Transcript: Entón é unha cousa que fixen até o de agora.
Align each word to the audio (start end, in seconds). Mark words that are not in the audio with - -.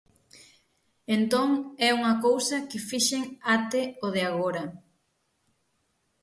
Entón 1.15 1.49
é 1.87 1.89
unha 1.99 2.15
cousa 2.25 2.57
que 2.69 2.85
fixen 2.89 3.23
até 3.55 3.83
o 4.05 4.07
de 4.15 4.23
agora. 4.31 4.63